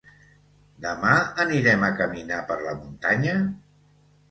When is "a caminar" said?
1.89-2.41